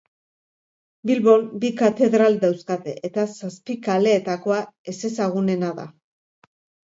[1.09, 4.59] Bilbon bi katedral dauzkate eta Zapikaleetakoa
[4.95, 5.87] ezezagunena da.